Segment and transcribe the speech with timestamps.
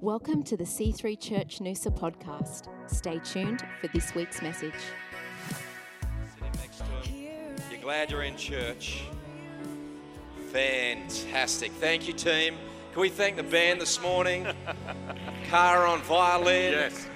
[0.00, 2.68] Welcome to the C3 Church Noosa podcast.
[2.88, 4.72] Stay tuned for this week's message.
[6.36, 7.56] Sitting next to him.
[7.68, 9.02] You're glad you're in church.
[10.52, 11.72] Fantastic.
[11.72, 12.54] Thank you, team.
[12.92, 14.46] Can we thank the band this morning?
[15.46, 16.74] Cara on violin.
[16.74, 17.08] Yes.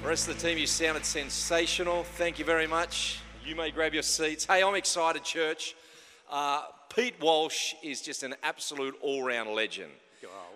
[0.00, 2.04] The rest of the team, you sounded sensational.
[2.04, 3.18] Thank you very much.
[3.44, 4.44] You may grab your seats.
[4.44, 5.74] Hey, I'm excited, church.
[6.30, 6.62] Uh,
[6.94, 9.90] Pete Walsh is just an absolute all round legend.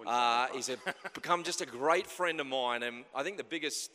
[0.09, 0.77] Uh, he's a,
[1.13, 3.91] become just a great friend of mine, and I think the biggest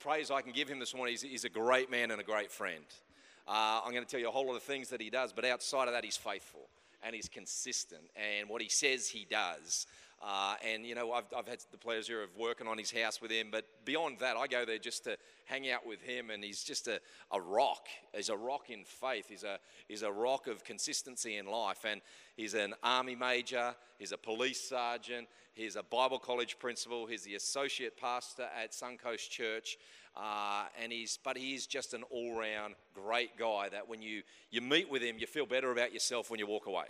[0.00, 2.50] praise I can give him this morning is he's a great man and a great
[2.50, 2.82] friend.
[3.46, 5.44] Uh, I'm going to tell you a whole lot of things that he does, but
[5.44, 6.62] outside of that, he's faithful
[7.04, 9.86] and he's consistent, and what he says he does.
[10.22, 13.32] Uh, and you know, I've, I've had the pleasure of working on his house with
[13.32, 16.62] him, but beyond that, I go there just to hang out with him, and he's
[16.62, 17.00] just a,
[17.32, 17.88] a rock.
[18.14, 19.26] He's a rock in faith.
[19.28, 19.58] He's a,
[19.88, 21.84] he's a rock of consistency in life.
[21.84, 22.00] And
[22.36, 27.34] he's an army major, he's a police sergeant, he's a Bible college principal, he's the
[27.34, 29.76] associate pastor at Suncoast Church.
[30.14, 34.60] Uh, and he's, but he is just an all-round great guy that when you, you
[34.60, 36.84] meet with him, you feel better about yourself when you walk away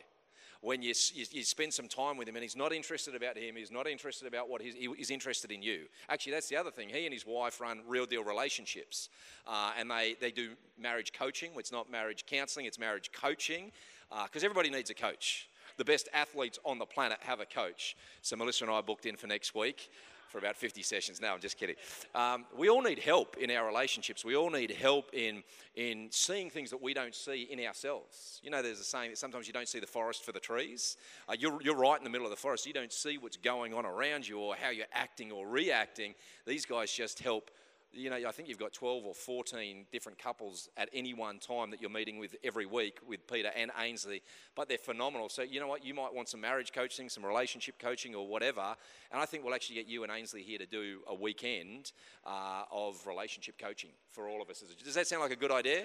[0.63, 3.57] when you, you, you, spend some time with him and he's not interested about him,
[3.57, 5.83] he's not interested about what he's, he's interested in you.
[6.09, 6.89] Actually, that's the other thing.
[6.89, 9.09] He and his wife run real deal relationships
[9.47, 11.51] uh, and they, they do marriage coaching.
[11.57, 13.73] It's not marriage counseling, it's marriage coaching
[14.09, 15.49] because uh, everybody needs a coach.
[15.79, 17.97] The best athletes on the planet have a coach.
[18.21, 19.91] So Melissa and I booked in for next week
[20.33, 21.21] for about 50 sessions.
[21.21, 21.77] No, I'm just kidding.
[22.15, 24.25] Um, we all need help in our relationships.
[24.25, 25.43] We all need help in,
[25.77, 28.41] in seeing things that we don't see in ourselves.
[28.43, 30.97] You know, there's a saying that sometimes you don't see the forest for the trees.
[31.29, 32.67] Uh, you're, you're right in the middle of the forest.
[32.67, 36.15] You don't see what's going on around you or how you're acting or reacting.
[36.47, 37.51] These guys just help
[37.93, 41.71] you know, I think you've got 12 or 14 different couples at any one time
[41.71, 44.23] that you're meeting with every week with Peter and Ainsley,
[44.55, 45.29] but they're phenomenal.
[45.29, 45.85] So, you know what?
[45.85, 48.75] You might want some marriage coaching, some relationship coaching, or whatever.
[49.11, 51.93] And I think we'll actually get you and Ainsley here to do a weekend
[52.27, 54.65] uh, of relationship coaching for all of us.
[54.83, 55.85] Does that sound like a good idea?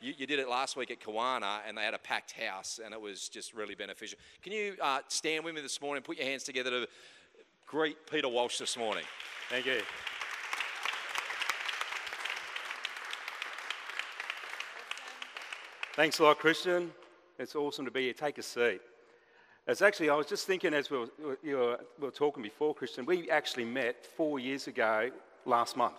[0.00, 2.92] You, you, did it last week at Kawana, and they had a packed house, and
[2.92, 4.18] it was just really beneficial.
[4.42, 6.88] Can you uh, stand with me this morning, put your hands together to
[7.66, 9.04] greet Peter Walsh this morning?
[9.48, 9.80] Thank you.
[15.96, 16.90] Thanks a lot, Christian.
[17.38, 18.12] It's awesome to be here.
[18.14, 18.80] Take a seat.
[19.68, 22.74] It's actually, I was just thinking as we were, you were, we were talking before,
[22.74, 25.12] Christian, we actually met four years ago
[25.44, 25.94] last month.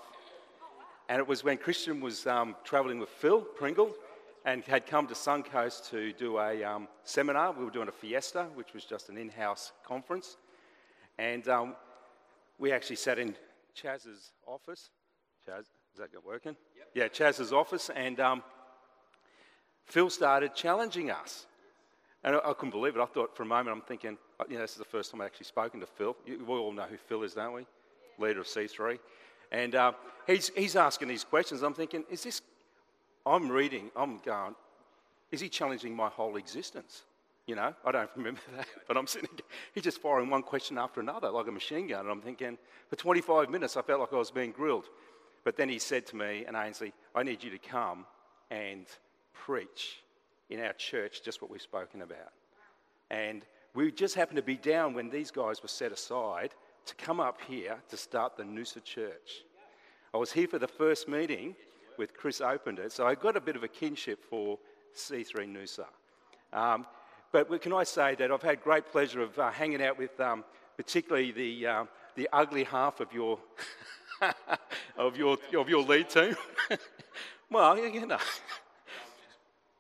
[1.08, 3.94] And it was when Christian was um, travelling with Phil Pringle
[4.44, 7.54] and had come to Suncoast to do a um, seminar.
[7.54, 10.36] We were doing a fiesta, which was just an in house conference.
[11.18, 11.74] And um,
[12.60, 13.34] we actually sat in
[13.82, 14.90] Chaz's office.
[15.48, 16.58] Chaz, is that working?
[16.76, 16.90] Yep.
[16.96, 17.90] Yeah, Chaz's office.
[17.96, 18.44] And um,
[19.86, 21.46] Phil started challenging us.
[22.24, 23.00] And I, I, couldn't believe it.
[23.00, 24.18] I thought for a moment, I'm thinking,
[24.50, 26.16] you know, this is the first time I've actually spoken to Phil.
[26.26, 27.66] You, we all know who Phil is, don't we?
[28.18, 28.98] Leader of C3.
[29.52, 29.94] And uh,
[30.26, 31.62] he's, he's asking these questions.
[31.62, 32.42] I'm thinking, is this,
[33.26, 34.56] I'm reading, I'm going,
[35.32, 37.04] is he challenging my whole existence?
[37.46, 39.30] You know, I don't remember that, but I'm sitting,
[39.74, 42.02] he's just firing one question after another like a machine gun.
[42.02, 42.58] And I'm thinking,
[42.90, 44.86] for 25 minutes, I felt like I was being grilled.
[45.44, 48.08] But then he said to me and Ainsley, I need you to come
[48.50, 48.88] and
[49.46, 50.02] preach
[50.50, 52.32] in our church just what we've spoken about.
[53.12, 56.52] And we just happened to be down when these guys were set aside
[56.86, 59.44] to come up here to start the Noosa church.
[60.14, 61.56] I was here for the first meeting
[61.98, 64.58] with Chris opened it, so I got a bit of a kinship for
[64.96, 65.86] C3 Noosa.
[66.54, 66.86] Um,
[67.32, 70.46] but can I say that I've had great pleasure of uh, hanging out with um,
[70.78, 71.86] particularly the, uh,
[72.16, 73.40] the ugly half of your,
[74.98, 76.36] of your, of your lead team.
[77.50, 78.18] well, you know.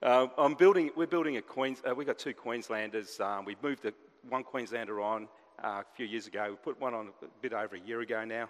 [0.03, 3.19] Uh, I'm building, we're building a Queens, uh, we've got two Queenslanders.
[3.21, 3.93] Um, we moved the,
[4.29, 5.27] one Queenslander on
[5.63, 6.47] uh, a few years ago.
[6.49, 8.49] We put one on a bit over a year ago now.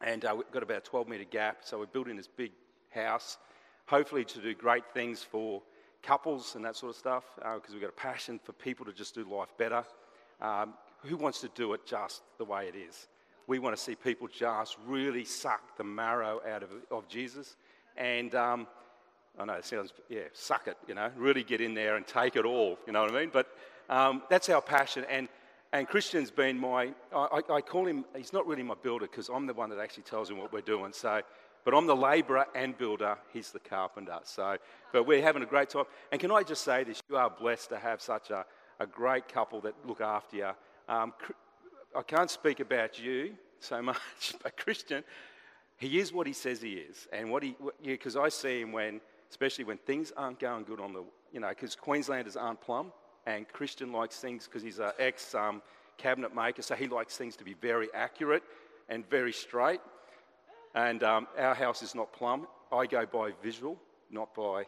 [0.00, 1.58] And uh, we've got about a 12 metre gap.
[1.62, 2.52] So we're building this big
[2.90, 3.36] house,
[3.86, 5.60] hopefully to do great things for
[6.02, 8.92] couples and that sort of stuff, because uh, we've got a passion for people to
[8.92, 9.84] just do life better.
[10.40, 13.08] Um, who wants to do it just the way it is?
[13.48, 17.56] We want to see people just really suck the marrow out of, of Jesus.
[17.96, 18.68] And um,
[19.40, 22.36] I know it sounds, yeah, suck it, you know, really get in there and take
[22.36, 23.30] it all, you know what I mean?
[23.32, 23.48] But
[23.88, 25.06] um, that's our passion.
[25.08, 25.28] And,
[25.72, 29.46] and Christian's been my, I, I call him, he's not really my builder because I'm
[29.46, 30.92] the one that actually tells him what we're doing.
[30.92, 31.22] So,
[31.64, 34.18] but I'm the labourer and builder, he's the carpenter.
[34.24, 34.58] So,
[34.92, 35.84] but we're having a great time.
[36.12, 38.44] And can I just say this, you are blessed to have such a,
[38.78, 40.50] a great couple that look after you.
[40.88, 41.14] Um,
[41.96, 45.02] I can't speak about you so much, but Christian,
[45.80, 47.08] he is what he says he is.
[47.10, 50.80] And what he, because yeah, I see him when, especially when things aren't going good
[50.80, 52.92] on the, you know, because Queenslanders aren't plumb,
[53.26, 55.62] and Christian likes things because he's an ex um,
[55.96, 58.42] cabinet maker, so he likes things to be very accurate
[58.88, 59.80] and very straight.
[60.74, 62.46] And um, our house is not plumb.
[62.72, 63.76] I go by visual,
[64.10, 64.64] not by,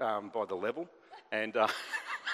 [0.00, 0.88] um, by the level.
[1.32, 1.68] And, uh,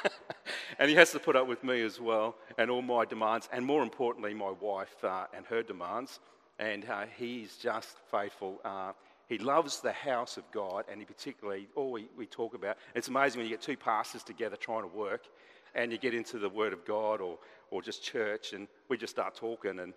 [0.78, 3.64] and he has to put up with me as well and all my demands, and
[3.64, 6.20] more importantly, my wife uh, and her demands.
[6.58, 8.60] And uh, he's just faithful.
[8.64, 8.92] Uh,
[9.28, 13.08] he loves the house of God, and he particularly, all we, we talk about, it's
[13.08, 15.26] amazing when you get two pastors together trying to work
[15.74, 17.38] and you get into the Word of God or,
[17.70, 19.92] or just church, and we just start talking, and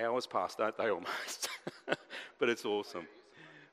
[0.00, 1.48] hours pass, don't they, almost?
[2.38, 3.06] but it's awesome.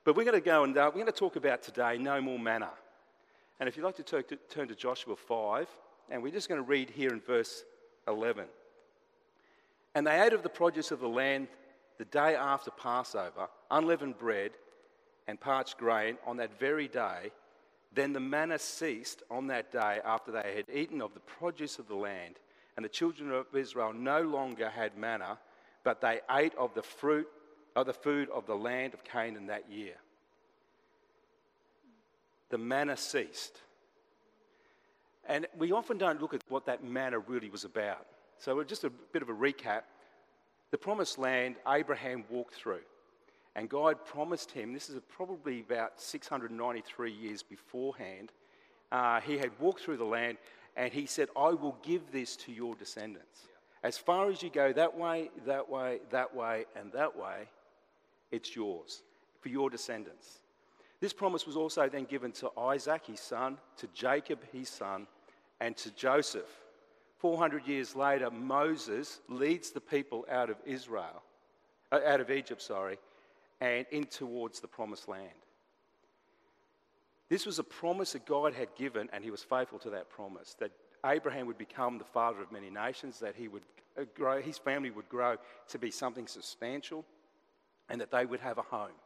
[0.03, 2.37] But we're going to go and uh, we're going to talk about today no more
[2.37, 2.69] manna.
[3.59, 5.67] And if you'd like to, to turn to Joshua 5,
[6.09, 7.63] and we're just going to read here in verse
[8.07, 8.45] 11.
[9.95, 11.47] And they ate of the produce of the land
[11.97, 14.51] the day after Passover, unleavened bread
[15.27, 17.31] and parched grain on that very day.
[17.93, 21.87] Then the manna ceased on that day after they had eaten of the produce of
[21.87, 22.35] the land.
[22.75, 25.37] And the children of Israel no longer had manna,
[25.83, 27.27] but they ate of the fruit
[27.75, 29.95] of the food of the land of Canaan that year.
[32.49, 33.61] The manna ceased.
[35.27, 38.05] And we often don't look at what that manna really was about.
[38.39, 39.83] So, just a bit of a recap.
[40.71, 42.81] The promised land Abraham walked through.
[43.55, 48.31] And God promised him, this is probably about 693 years beforehand,
[48.91, 50.37] uh, he had walked through the land
[50.75, 53.41] and he said, I will give this to your descendants.
[53.83, 57.47] As far as you go that way, that way, that way, and that way,
[58.31, 59.03] it's yours
[59.41, 60.39] for your descendants.
[60.99, 65.05] This promise was also then given to Isaac, his son, to Jacob, his son,
[65.59, 66.49] and to Joseph.
[67.17, 71.21] 400 years later, Moses leads the people out of Israel,
[71.91, 72.97] uh, out of Egypt, sorry,
[73.63, 75.29] and in towards the promised land.
[77.29, 80.55] This was a promise that God had given, and he was faithful to that promise
[80.59, 80.71] that
[81.05, 83.63] Abraham would become the father of many nations, that he would
[83.97, 85.37] uh, grow, his family would grow
[85.69, 87.05] to be something substantial,
[87.89, 88.99] and that they would have a home.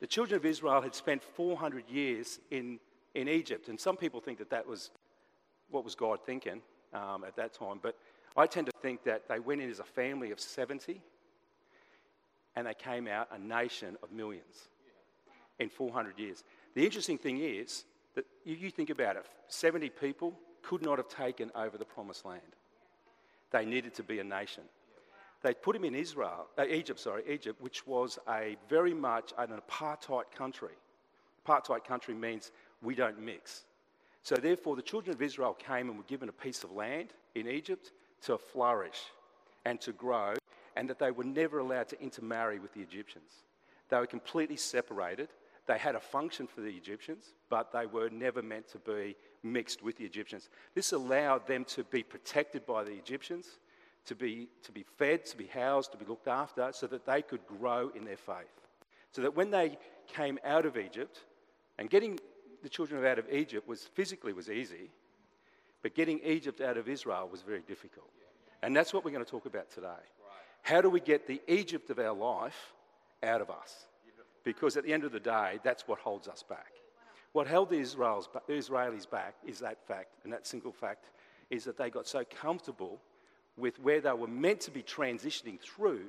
[0.00, 2.80] The children of Israel had spent 400 years in,
[3.14, 4.90] in Egypt, and some people think that that was
[5.70, 6.60] what was God thinking
[6.92, 7.96] um, at that time, but
[8.36, 11.00] I tend to think that they went in as a family of 70
[12.56, 14.68] and they came out a nation of millions
[15.58, 16.42] in 400 years.
[16.74, 21.52] The interesting thing is that you think about it 70 people could not have taken
[21.54, 22.40] over the promised land.
[23.52, 24.64] They needed to be a nation.
[25.42, 29.50] They put him in Israel, uh, Egypt, sorry, Egypt, which was a very much an
[29.50, 30.72] apartheid country.
[31.46, 32.50] Apartheid country means
[32.82, 33.64] we don't mix.
[34.22, 37.46] So therefore, the children of Israel came and were given a piece of land in
[37.46, 37.92] Egypt
[38.22, 39.00] to flourish
[39.64, 40.34] and to grow
[40.76, 43.32] and that they were never allowed to intermarry with the Egyptians.
[43.88, 45.28] They were completely separated.
[45.66, 49.82] They had a function for the Egyptians, but they were never meant to be mixed
[49.82, 50.48] with the Egyptians.
[50.74, 53.58] This allowed them to be protected by the Egyptians,
[54.06, 57.22] to be, to be fed, to be housed, to be looked after, so that they
[57.22, 58.46] could grow in their faith.
[59.12, 61.20] So that when they came out of Egypt,
[61.78, 62.18] and getting
[62.62, 64.90] the children out of Egypt was physically was easy,
[65.82, 68.10] but getting Egypt out of Israel was very difficult.
[68.62, 70.04] And that's what we're going to talk about today.
[70.66, 72.74] How do we get the Egypt of our life
[73.22, 73.86] out of us?
[74.42, 76.72] Because at the end of the day, that's what holds us back.
[77.30, 81.10] What held the, Israelis back is that fact, and that single fact
[81.50, 83.00] is that they got so comfortable
[83.56, 86.06] with where they were meant to be transitioning through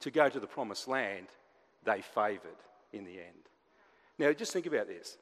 [0.00, 1.28] to go to the promised land,
[1.82, 2.60] they favoured
[2.92, 3.48] in the end.
[4.18, 5.16] Now, just think about this.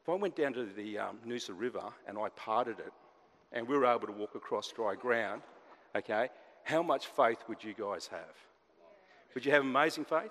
[0.00, 2.92] If I went down to the um, Noosa River and I parted it,
[3.52, 5.42] and we were able to walk across dry ground,
[5.94, 6.30] okay,
[6.64, 8.36] how much faith would you guys have?
[9.34, 10.30] Would you have amazing faith?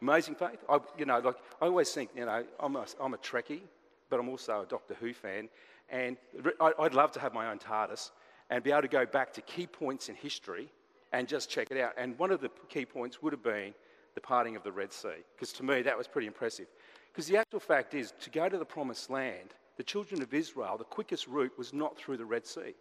[0.00, 0.58] Amazing faith?
[0.68, 3.62] I, you know, like, I always think, you know, I'm a, I'm a Trekkie,
[4.10, 5.48] but I'm also a Doctor Who fan.
[5.90, 6.16] And
[6.60, 8.10] I'd love to have my own TARDIS
[8.50, 10.68] and be able to go back to key points in history
[11.12, 11.92] and just check it out.
[11.96, 13.74] And one of the key points would have been
[14.14, 16.66] the parting of the Red Sea, because to me that was pretty impressive.
[17.12, 20.76] Because the actual fact is, to go to the promised land, the children of Israel,
[20.76, 22.74] the quickest route was not through the Red Sea.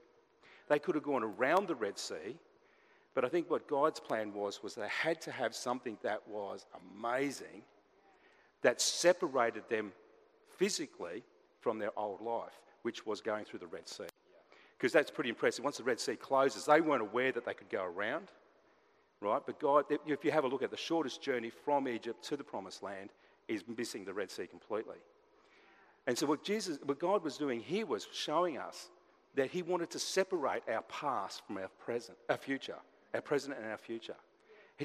[0.68, 2.38] They could have gone around the Red Sea
[3.18, 6.68] but I think what God's plan was was they had to have something that was
[7.00, 7.64] amazing
[8.62, 9.92] that separated them
[10.56, 11.24] physically
[11.60, 14.04] from their old life, which was going through the Red Sea.
[14.78, 15.66] Because that's pretty impressive.
[15.66, 18.28] Once the Red Sea closes, they weren't aware that they could go around,
[19.20, 19.42] right?
[19.44, 22.44] But God, if you have a look at the shortest journey from Egypt to the
[22.44, 23.10] Promised Land,
[23.48, 24.98] is missing the Red Sea completely.
[26.06, 28.92] And so what Jesus, what God was doing here was showing us
[29.34, 32.76] that He wanted to separate our past from our present, our future
[33.18, 34.16] our present and our future.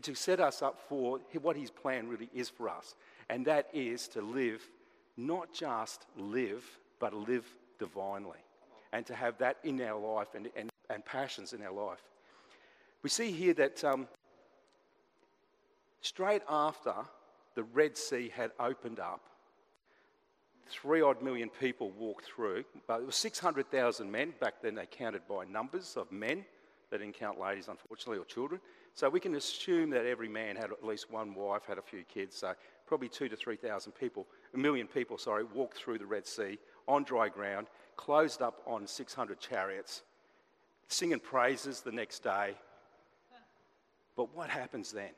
[0.01, 2.97] to set us up for what his plan really is for us.
[3.29, 4.61] And that is to live,
[5.17, 6.65] not just live,
[6.99, 7.47] but live
[7.79, 8.41] divinely.
[8.93, 12.03] And to have that in our life and, and and passions in our life.
[13.03, 14.07] We see here that um,
[16.01, 16.95] straight after
[17.55, 19.21] the Red Sea had opened up,
[20.69, 24.33] three odd million people walked through, but it was 600,000 men.
[24.41, 26.45] Back then, they counted by numbers of men.
[26.93, 28.61] They didn't count ladies, unfortunately, or children.
[28.95, 32.03] So we can assume that every man had at least one wife, had a few
[32.03, 32.37] kids.
[32.37, 32.53] So
[32.87, 37.05] probably two to 3,000 people, a million people, sorry, walked through the Red Sea on
[37.05, 40.03] dry ground, closed up on 600 chariots,
[40.89, 42.57] singing praises the next day.
[44.15, 45.13] But what happens then?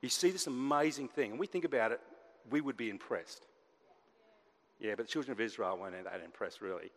[0.00, 2.00] You see this amazing thing, and we think about it,
[2.48, 3.44] we would be impressed.
[4.80, 6.90] Yeah, but the children of Israel weren't that impressed, really.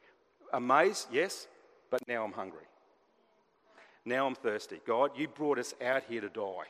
[0.53, 1.47] Amazed, yes,
[1.91, 2.63] but now I'm hungry.
[4.07, 4.79] Now I'm thirsty.
[4.87, 6.69] God, you brought us out here to die.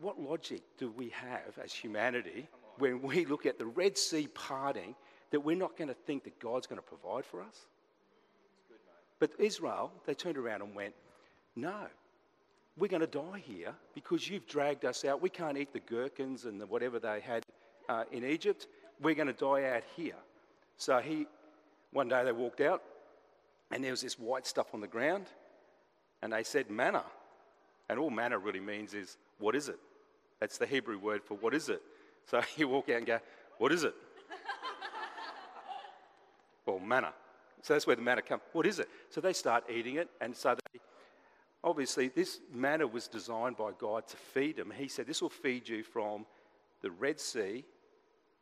[0.00, 2.48] What logic do we have as humanity
[2.78, 4.96] when we look at the Red Sea parting
[5.30, 7.66] that we're not going to think that God's going to provide for us?
[9.20, 10.92] But Israel, they turned around and went,
[11.54, 11.86] No,
[12.76, 15.22] we're going to die here because you've dragged us out.
[15.22, 17.46] We can't eat the gherkins and the whatever they had
[17.88, 18.66] uh, in Egypt.
[19.00, 20.18] We're going to die out here.
[20.78, 21.28] So he,
[21.92, 22.82] one day they walked out
[23.70, 25.26] and there was this white stuff on the ground
[26.22, 27.04] and they said manna.
[27.88, 29.78] And all manna really means is, what is it?
[30.38, 31.82] That's the Hebrew word for what is it?
[32.26, 33.18] So you walk out and go,
[33.58, 33.94] what is it?
[36.66, 37.12] well, manna.
[37.62, 38.42] So that's where the manna comes.
[38.52, 38.88] What is it?
[39.10, 40.80] So they start eating it, and so they,
[41.62, 44.72] obviously this manna was designed by God to feed them.
[44.74, 46.24] He said, "This will feed you from
[46.80, 47.64] the Red Sea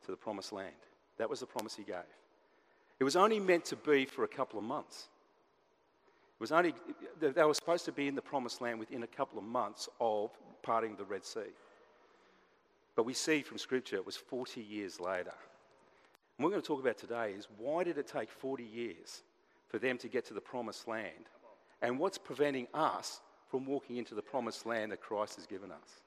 [0.04, 0.75] to the Promised Land."
[1.16, 1.97] That was the promise He gave.
[3.00, 5.08] It was only meant to be for a couple of months.
[6.38, 6.75] Was only,
[7.21, 10.30] they were supposed to be in the promised land within a couple of months of
[10.62, 11.50] parting the Red Sea.
[12.95, 15.33] But we see from Scripture it was 40 years later.
[16.38, 19.23] And what we're going to talk about today is why did it take 40 years
[19.68, 21.28] for them to get to the promised land?
[21.83, 26.00] And what's preventing us from walking into the promised land that Christ has given us?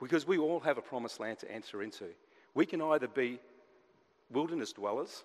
[0.00, 2.06] Because we all have a promised land to enter into.
[2.54, 3.38] We can either be
[4.30, 5.24] wilderness dwellers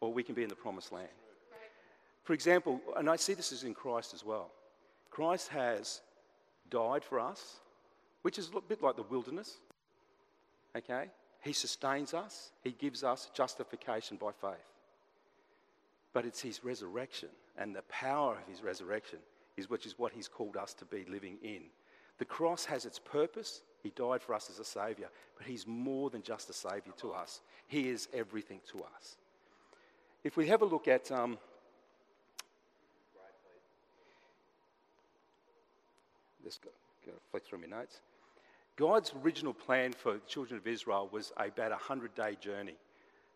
[0.00, 1.08] or we can be in the promised land.
[2.24, 4.50] For example, and I see this as in Christ as well.
[5.10, 6.00] Christ has
[6.70, 7.56] died for us,
[8.22, 9.58] which is a bit like the wilderness.
[10.76, 11.06] Okay?
[11.42, 14.54] He sustains us, He gives us justification by faith.
[16.12, 19.18] But it's His resurrection and the power of His resurrection
[19.56, 21.62] is which is what He's called us to be living in.
[22.18, 23.62] The cross has its purpose.
[23.82, 27.12] He died for us as a Saviour, but He's more than just a Saviour to
[27.12, 27.40] us.
[27.66, 29.16] He is everything to us.
[30.22, 31.36] If we have a look at um,
[36.42, 36.70] Let's go,
[37.06, 38.00] go flick through my notes.
[38.76, 42.76] God's original plan for the children of Israel was about a 100 day journey.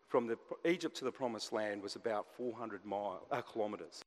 [0.07, 4.03] From the, Egypt to the promised land was about 400 mile, uh, kilometres.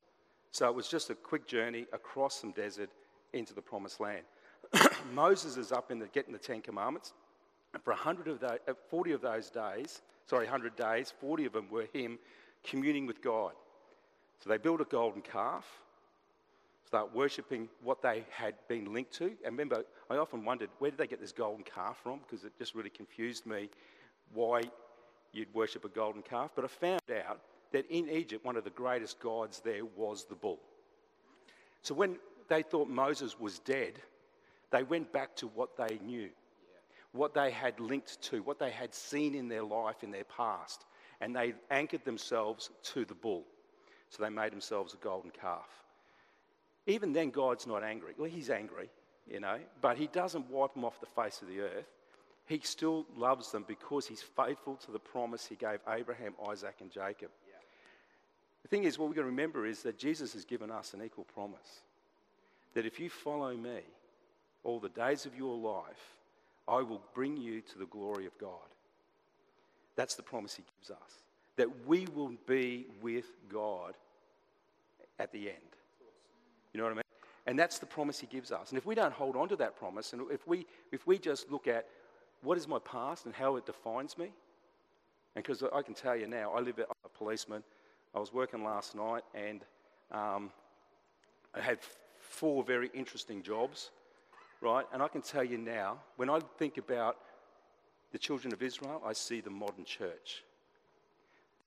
[0.51, 2.89] So it was just a quick journey across some desert
[3.33, 4.23] into the promised land.
[5.13, 7.13] Moses is up in the, getting the Ten Commandments.
[7.73, 11.53] And for 100 of those, uh, 40 of those days, sorry, 100 days, 40 of
[11.53, 12.19] them were him
[12.63, 13.53] communing with God.
[14.43, 15.65] So they built a golden calf
[16.91, 19.27] start worshipping what they had been linked to.
[19.45, 22.19] And remember, I often wondered where did they get this golden calf from?
[22.19, 23.69] Because it just really confused me
[24.33, 24.63] why
[25.31, 26.51] you'd worship a golden calf.
[26.53, 27.39] But I found out
[27.71, 30.59] that in Egypt, one of the greatest gods there was the bull.
[31.81, 32.17] So when
[32.49, 33.93] they thought Moses was dead,
[34.69, 36.29] they went back to what they knew,
[37.13, 40.83] what they had linked to, what they had seen in their life, in their past.
[41.21, 43.45] And they anchored themselves to the bull.
[44.09, 45.69] So they made themselves a golden calf.
[46.87, 48.13] Even then, God's not angry.
[48.17, 48.89] Well, he's angry,
[49.29, 51.87] you know, but he doesn't wipe them off the face of the earth.
[52.47, 56.91] He still loves them because he's faithful to the promise he gave Abraham, Isaac, and
[56.91, 57.29] Jacob.
[57.47, 57.55] Yeah.
[58.63, 61.03] The thing is, what we've got to remember is that Jesus has given us an
[61.03, 61.81] equal promise
[62.73, 63.81] that if you follow me
[64.63, 66.15] all the days of your life,
[66.67, 68.51] I will bring you to the glory of God.
[69.95, 71.19] That's the promise he gives us.
[71.57, 73.95] That we will be with God
[75.19, 75.57] at the end.
[76.73, 77.03] You know what I mean?
[77.47, 78.69] And that's the promise he gives us.
[78.69, 81.51] And if we don't hold on to that promise, and if we, if we just
[81.51, 81.87] look at
[82.43, 84.31] what is my past and how it defines me,
[85.35, 87.63] and because I can tell you now, I live as a policeman.
[88.13, 89.63] I was working last night and
[90.11, 90.51] um,
[91.55, 91.79] I had
[92.19, 93.91] four very interesting jobs,
[94.59, 94.85] right?
[94.93, 97.17] And I can tell you now, when I think about
[98.11, 100.43] the children of Israel, I see the modern church.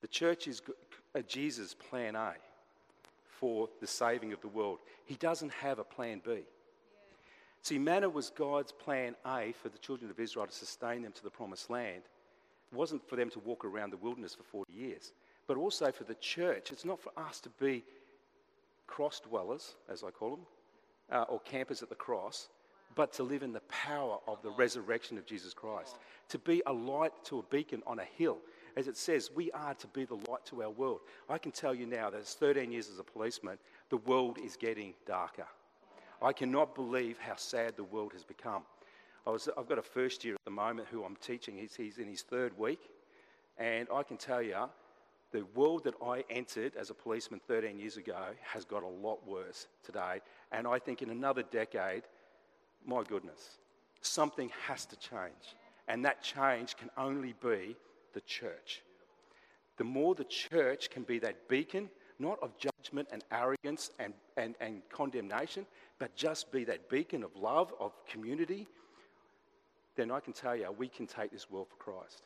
[0.02, 0.60] The church is
[1.26, 2.34] Jesus' plan A
[3.38, 4.78] for the saving of the world.
[5.04, 6.32] He doesn't have a plan B.
[6.32, 6.38] Yeah.
[7.62, 11.22] See, manna was God's plan A for the children of Israel to sustain them to
[11.22, 12.02] the promised land.
[12.72, 15.12] It wasn't for them to walk around the wilderness for 40 years.
[15.46, 16.72] but also for the church.
[16.72, 17.84] It's not for us to be
[18.86, 20.46] cross dwellers, as I call them,
[21.10, 22.48] uh, or campers at the cross,
[22.94, 25.96] but to live in the power of the resurrection of Jesus Christ.
[26.28, 28.38] To be a light to a beacon on a hill.
[28.76, 31.00] As it says, we are to be the light to our world.
[31.28, 34.56] I can tell you now that it's 13 years as a policeman, the world is
[34.56, 35.46] getting darker.
[36.20, 38.62] I cannot believe how sad the world has become.
[39.26, 41.56] I was, I've got a first year at the moment who I'm teaching.
[41.56, 42.80] He's, he's in his third week.
[43.58, 44.68] And I can tell you,
[45.32, 49.26] the world that I entered as a policeman 13 years ago has got a lot
[49.26, 50.20] worse today.
[50.52, 52.02] And I think in another decade,
[52.86, 53.58] my goodness,
[54.00, 55.56] something has to change.
[55.88, 57.76] And that change can only be
[58.14, 58.82] the church.
[59.76, 64.54] The more the church can be that beacon, not of judgment and arrogance and, and,
[64.60, 65.66] and condemnation,
[65.98, 68.66] but just be that beacon of love, of community,
[69.96, 72.22] then I can tell you we can take this world for Christ.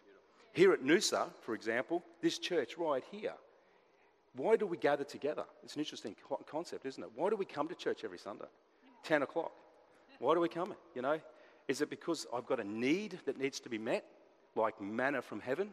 [0.52, 3.35] Here at Noosa, for example, this church right here,
[4.35, 5.45] why do we gather together?
[5.62, 6.14] It's an interesting
[6.47, 7.11] concept, isn't it?
[7.14, 8.47] Why do we come to church every Sunday?
[9.04, 9.52] 10 o'clock.
[10.18, 10.75] Why do we come?
[10.95, 11.21] You know,
[11.66, 14.04] is it because I've got a need that needs to be met,
[14.59, 15.71] like manna from heaven?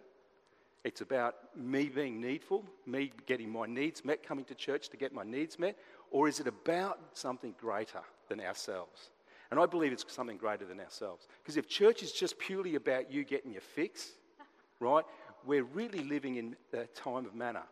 [0.86, 5.14] It's about me being needful, me getting my needs met, coming to church to get
[5.14, 5.78] my needs met,
[6.12, 9.10] or is it about something greater than ourselves?
[9.50, 11.28] And I believe it's something greater than ourselves.
[11.42, 14.12] Because if church is just purely about you getting your fix,
[14.80, 15.04] right,
[15.44, 17.64] we're really living in a time of manna.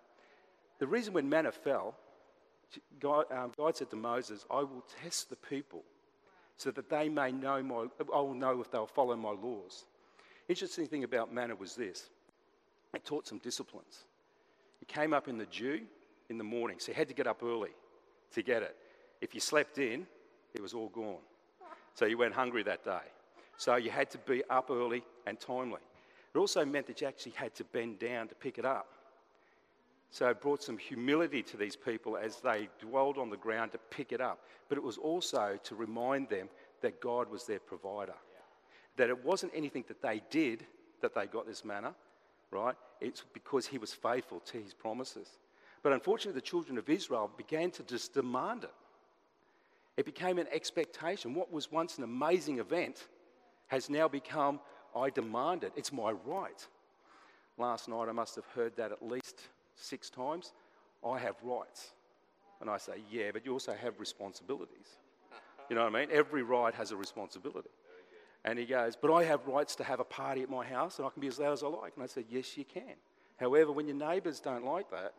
[0.79, 1.95] The reason when manna fell,
[2.99, 5.83] God, um, God said to Moses, I will test the people
[6.57, 9.85] so that they may know my, I will know if they'll follow my laws.
[10.49, 12.09] Interesting thing about manna was this
[12.93, 14.03] it taught some disciplines.
[14.81, 15.81] It came up in the dew
[16.29, 17.71] in the morning, so you had to get up early
[18.33, 18.75] to get it.
[19.21, 20.05] If you slept in,
[20.53, 21.21] it was all gone.
[21.93, 23.05] So you went hungry that day.
[23.57, 25.81] So you had to be up early and timely.
[26.33, 28.87] It also meant that you actually had to bend down to pick it up.
[30.09, 33.77] So it brought some humility to these people as they dwelled on the ground to
[33.89, 34.41] pick it up.
[34.69, 36.49] But it was also to remind them
[36.81, 38.13] that God was their provider.
[38.97, 40.65] That it wasn't anything that they did
[41.01, 41.93] that they got this manna,
[42.51, 42.75] right?
[43.01, 45.27] It's because he was faithful to his promises.
[45.81, 48.73] But unfortunately, the children of Israel began to just demand it.
[49.97, 51.33] It became an expectation.
[51.33, 53.07] What was once an amazing event
[53.67, 54.59] has now become,
[54.95, 55.73] I demand it.
[55.75, 56.67] It's my right.
[57.57, 59.41] Last night, I must have heard that at least
[59.75, 60.53] six times,
[61.05, 61.91] I have rights.
[62.61, 64.97] And I say, yeah, but you also have responsibilities.
[65.69, 66.09] You know what I mean?
[66.11, 67.69] Every right has a responsibility.
[68.45, 71.07] And he goes, but I have rights to have a party at my house and
[71.07, 71.93] I can be as loud as I like.
[71.95, 72.95] And I said, yes, you can.
[73.37, 75.13] However, when your neighbours don't like that,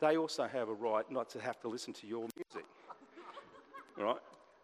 [0.00, 2.66] they also have a right not to have to listen to your music.
[3.98, 4.16] right?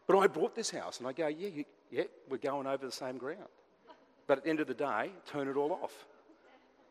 [0.06, 2.92] But I bought this house and I go, yeah, you, yeah, we're going over the
[2.92, 3.48] same ground.
[4.26, 6.06] But at the end of the day, turn it all off.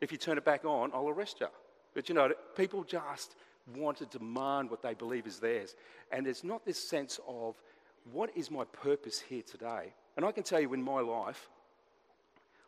[0.01, 1.47] If you turn it back on, I'll arrest you.
[1.95, 3.35] But you know, people just
[3.75, 5.75] want to demand what they believe is theirs.
[6.11, 7.55] And there's not this sense of,
[8.11, 9.93] what is my purpose here today?
[10.17, 11.47] And I can tell you in my life,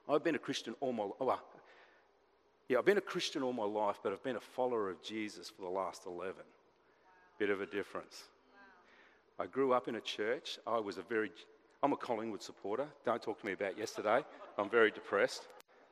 [0.07, 1.13] I've been a Christian all my life.
[1.19, 1.41] Well,
[2.69, 5.49] yeah, I've been a Christian all my life, but I've been a follower of Jesus
[5.49, 6.35] for the last 11.
[7.39, 8.23] Bit of a difference.
[9.39, 10.59] I grew up in a church.
[10.67, 11.31] I was a very,
[11.81, 12.85] I'm a Collingwood supporter.
[13.05, 14.23] Don't talk to me about yesterday.
[14.57, 15.47] I'm very depressed.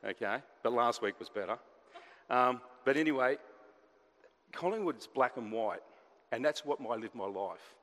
[0.05, 1.57] Okay, but last week was better.
[2.29, 3.37] Um, but anyway,
[4.51, 5.81] Collingwood's black and white,
[6.31, 7.73] and that's what I lived my life.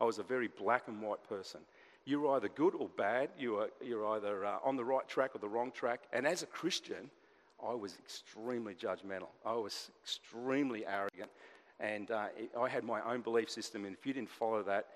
[0.00, 1.60] I was a very black and white person.
[2.04, 3.30] You're either good or bad.
[3.38, 6.02] You are, you're either uh, on the right track or the wrong track.
[6.12, 7.10] And as a Christian,
[7.66, 9.28] I was extremely judgmental.
[9.44, 11.30] I was extremely arrogant.
[11.80, 12.26] And uh,
[12.60, 13.84] I had my own belief system.
[13.84, 14.86] And if you didn't follow that,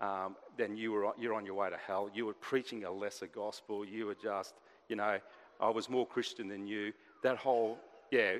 [0.00, 2.10] um, then you were, you're on your way to hell.
[2.12, 3.84] You were preaching a lesser gospel.
[3.84, 4.54] You were just,
[4.88, 5.18] you know,
[5.60, 6.92] I was more Christian than you.
[7.22, 7.78] That whole
[8.12, 8.34] yeah.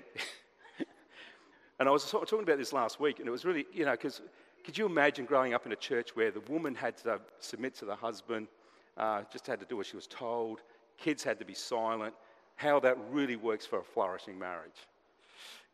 [1.81, 4.21] and I was talking about this last week, and it was really, you know, because
[4.65, 7.85] could you imagine growing up in a church where the woman had to submit to
[7.85, 8.49] the husband,
[8.97, 10.61] uh, just had to do what she was told,
[10.99, 12.15] kids had to be silent,
[12.57, 14.87] how that really works for a flourishing marriage?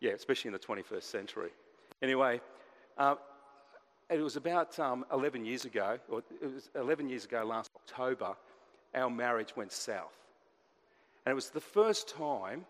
[0.00, 1.50] Yeah, especially in the 21st century.
[2.02, 2.40] Anyway,
[2.96, 3.16] uh,
[4.08, 8.36] it was about um, 11 years ago, or it was 11 years ago last October,
[8.94, 10.16] our marriage went south.
[11.26, 12.64] And it was the first time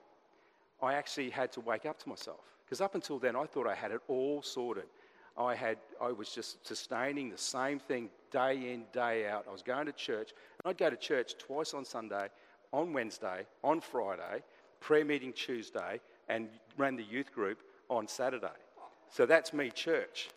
[0.82, 2.40] I actually had to wake up to myself.
[2.64, 4.84] Because up until then, I thought I had it all sorted.
[5.38, 9.46] I, had, I was just sustaining the same thing day in, day out.
[9.48, 12.28] I was going to church, and I'd go to church twice on Sunday,
[12.72, 14.42] on Wednesday, on Friday,
[14.80, 18.48] prayer meeting Tuesday, and ran the youth group on Saturday.
[19.10, 20.28] So that's me, church.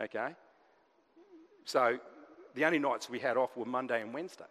[0.00, 0.34] Okay?
[1.64, 1.98] So
[2.54, 4.44] the only nights we had off were Monday and Wednesday.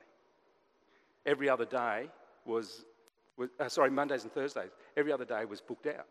[1.26, 2.10] Every other day
[2.46, 2.86] was,
[3.38, 6.08] was uh, sorry, Mondays and Thursdays every other day was booked out.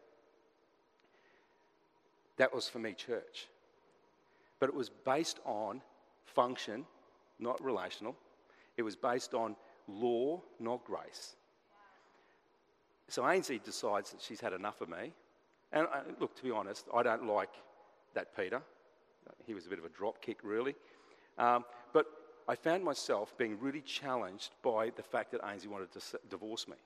[2.39, 3.49] that was for me church.
[4.59, 5.83] But it was based on
[6.25, 6.85] function,
[7.39, 8.17] not relational.
[8.77, 9.57] It was based on
[9.89, 11.37] law, not grace.
[13.09, 15.13] So Ainsley decides that she's had enough of me.
[15.73, 17.51] And uh, look, to be honest, I don't like
[18.15, 18.63] that Peter.
[19.47, 20.75] He was a bit of a drop kick, really.
[21.39, 22.07] Um, but
[22.49, 26.77] I found myself being really challenged by the fact that Ainsley wanted to divorce me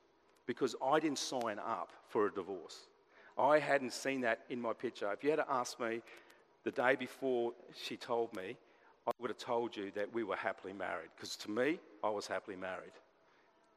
[0.47, 2.89] because I didn't sign up for a divorce.
[3.39, 5.11] I hadn't seen that in my picture.
[5.13, 6.03] If you had asked me
[6.65, 8.57] the day before she told me,
[9.07, 12.27] I would have told you that we were happily married because to me, I was
[12.27, 12.93] happily married.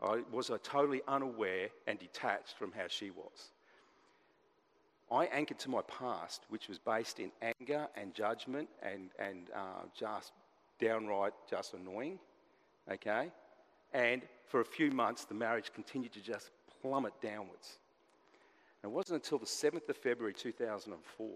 [0.01, 3.51] I was uh, totally unaware and detached from how she was.
[5.11, 9.85] I anchored to my past, which was based in anger and judgment and, and uh,
[9.97, 10.33] just
[10.79, 12.19] downright just annoying,
[12.91, 13.31] okay?
[13.93, 16.49] And for a few months, the marriage continued to just
[16.81, 17.77] plummet downwards.
[18.81, 21.29] And it wasn't until the 7th of February 2004, uh,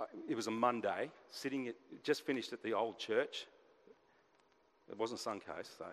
[0.00, 3.46] Uh, it was a Monday, sitting at, just finished at the old church.
[4.90, 5.86] It wasn't Suncoast, so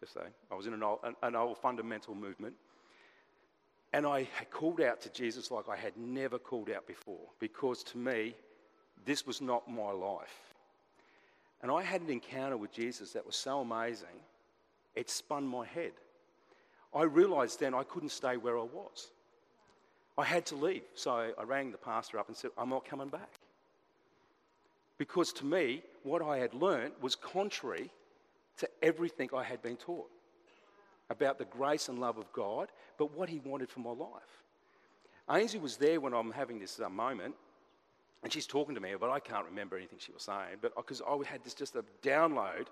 [0.00, 0.20] just say.
[0.50, 2.54] I was in an old, an, an old fundamental movement.
[3.92, 7.98] And I called out to Jesus like I had never called out before because to
[7.98, 8.34] me,
[9.04, 10.54] this was not my life.
[11.62, 14.20] And I had an encounter with Jesus that was so amazing,
[14.94, 15.92] it spun my head.
[16.94, 19.08] I realized then I couldn't stay where I was.
[20.18, 20.82] I had to leave.
[20.94, 23.30] So I rang the pastor up and said, I'm not coming back.
[24.98, 27.90] Because to me, what I had learned was contrary
[28.58, 30.08] to everything I had been taught
[31.10, 34.42] about the grace and love of God, but what He wanted for my life.
[35.30, 37.34] Ainsley was there when I'm having this uh, moment,
[38.22, 40.58] and she's talking to me, but I can't remember anything she was saying.
[40.62, 42.66] But because I had this just a download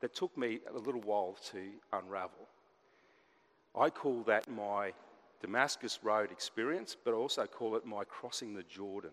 [0.00, 1.58] that took me a little while to
[1.92, 2.48] unravel.
[3.78, 4.92] I call that my
[5.40, 9.10] Damascus Road experience, but I also call it my crossing the Jordan.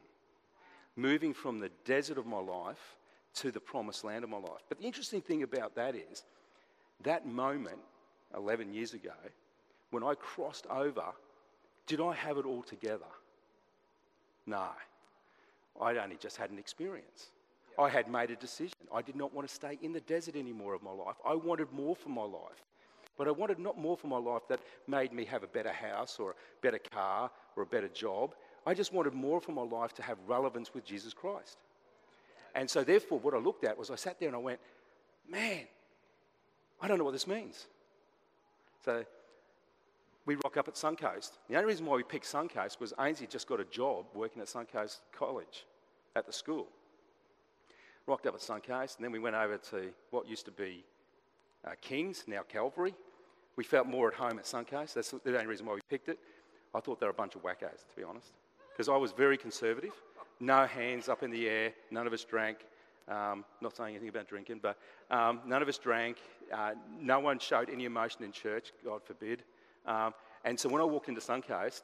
[0.95, 2.95] Moving from the desert of my life
[3.35, 4.63] to the promised land of my life.
[4.69, 6.23] But the interesting thing about that is
[7.03, 7.79] that moment
[8.35, 9.13] 11 years ago,
[9.89, 11.05] when I crossed over,
[11.87, 13.05] did I have it all together?
[14.45, 14.69] No.
[15.81, 17.29] I'd only just had an experience.
[17.77, 18.77] I had made a decision.
[18.93, 21.15] I did not want to stay in the desert anymore of my life.
[21.25, 22.63] I wanted more for my life.
[23.17, 26.17] But I wanted not more for my life that made me have a better house
[26.19, 28.33] or a better car or a better job.
[28.65, 31.57] I just wanted more for my life to have relevance with Jesus Christ.
[32.55, 34.59] And so, therefore, what I looked at was I sat there and I went,
[35.29, 35.65] man,
[36.81, 37.67] I don't know what this means.
[38.83, 39.05] So
[40.25, 41.31] we rock up at Suncoast.
[41.49, 44.47] The only reason why we picked Suncoast was Ainsley just got a job working at
[44.47, 45.65] Suncoast College
[46.15, 46.67] at the school.
[48.05, 50.83] Rocked up at Suncoast, and then we went over to what used to be
[51.65, 52.93] uh, Kings, now Calvary.
[53.55, 54.93] We felt more at home at Suncoast.
[54.93, 56.19] That's the only reason why we picked it.
[56.73, 58.33] I thought they were a bunch of wackos, to be honest,
[58.71, 59.93] because I was very conservative.
[60.39, 61.73] No hands up in the air.
[61.91, 62.57] None of us drank.
[63.07, 64.77] Um, not saying anything about drinking, but
[65.11, 66.17] um, none of us drank.
[66.51, 69.43] Uh, no one showed any emotion in church, God forbid.
[69.85, 70.13] Um,
[70.45, 71.81] and so when I walked into Suncoast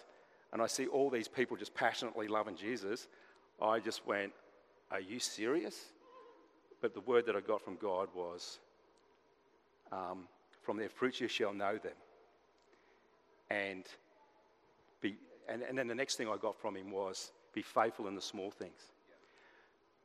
[0.54, 3.08] and I see all these people just passionately loving Jesus,
[3.62, 4.32] I just went,
[4.92, 5.86] Are you serious?
[6.82, 8.60] But the word that I got from God was,
[9.92, 10.28] um,
[10.62, 11.94] From their fruits you shall know them.
[13.50, 13.86] And,
[15.02, 15.16] be,
[15.48, 18.22] and, and then the next thing I got from him was, Be faithful in the
[18.22, 18.92] small things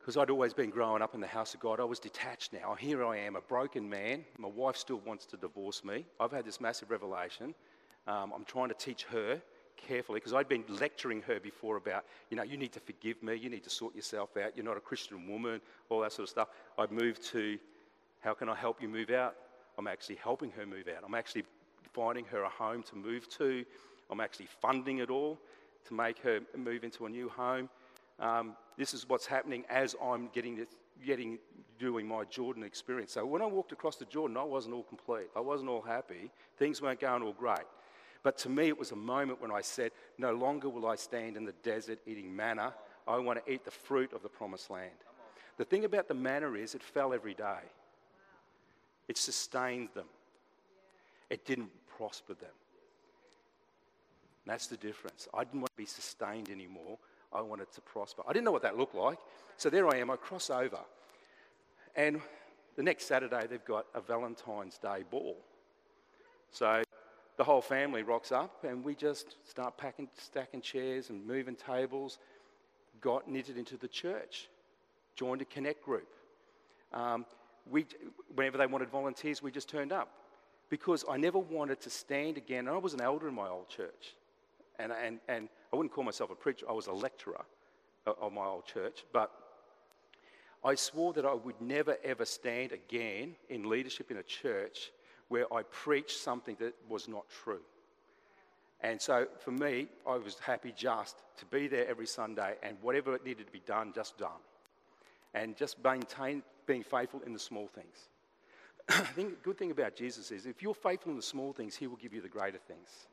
[0.04, 1.80] because I'd always been growing up in the house of God.
[1.80, 2.74] I was detached now.
[2.74, 4.22] Here I am, a broken man.
[4.36, 6.04] My wife still wants to divorce me.
[6.20, 7.54] I've had this massive revelation.
[8.06, 9.40] Um, I'm trying to teach her
[9.78, 13.36] carefully because I'd been lecturing her before about, you know, you need to forgive me,
[13.36, 16.28] you need to sort yourself out, you're not a Christian woman, all that sort of
[16.28, 16.48] stuff.
[16.76, 17.58] I've moved to,
[18.20, 19.34] how can I help you move out?
[19.78, 21.02] I'm actually helping her move out.
[21.04, 21.44] I'm actually
[21.92, 23.64] finding her a home to move to.
[24.10, 25.38] I'm actually funding it all
[25.87, 27.68] to make her move into a new home.
[28.20, 30.66] Um, this is what's happening as I'm getting,
[31.04, 31.38] getting
[31.78, 33.12] doing my Jordan experience.
[33.12, 35.28] So when I walked across the Jordan, I wasn't all complete.
[35.34, 36.30] I wasn't all happy.
[36.58, 37.66] Things weren't going all great.
[38.22, 41.37] But to me, it was a moment when I said, No longer will I stand
[41.37, 42.74] in the desert eating manna.
[43.06, 44.90] I want to eat the fruit of the promised land.
[45.58, 47.60] The thing about the manna is it fell every day,
[49.08, 50.06] it sustained them,
[51.30, 52.50] it didn't prosper them.
[54.46, 55.26] That's the difference.
[55.32, 56.98] I didn't want to be sustained anymore.
[57.32, 58.22] I wanted to prosper.
[58.28, 59.18] I didn't know what that looked like.
[59.56, 60.78] So there I am, I cross over.
[61.96, 62.20] And
[62.76, 65.36] the next Saturday, they've got a Valentine's Day ball.
[66.50, 66.82] So
[67.36, 72.18] the whole family rocks up, and we just start packing, stacking chairs and moving tables.
[73.00, 74.48] Got knitted into the church,
[75.16, 76.08] joined a connect group.
[76.92, 77.26] Um,
[77.70, 77.87] we,
[78.35, 80.09] whenever they wanted volunteers, we just turned up
[80.70, 82.66] because I never wanted to stand again.
[82.66, 84.14] And I was an elder in my old church,
[84.79, 87.44] and, and, and I wouldn't call myself a preacher, I was a lecturer.
[88.07, 89.31] of my old church, but
[90.64, 94.92] I swore that I would never ever stand again in leadership in a church
[95.29, 97.61] where I preached something that was not true.
[98.81, 103.14] And so for me, I was happy just to be there every Sunday and whatever
[103.14, 104.42] it needed to be done, just done.
[105.33, 108.09] And just maintain being faithful in the small things.
[108.88, 111.77] I think the good thing about Jesus is if you're faithful in the small things,
[111.77, 113.07] he will give you the greater things.